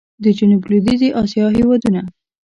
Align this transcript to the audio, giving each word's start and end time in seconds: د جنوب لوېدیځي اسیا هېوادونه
د 0.23 0.25
جنوب 0.37 0.63
لوېدیځي 0.69 1.09
اسیا 1.21 1.45
هېوادونه 1.57 2.01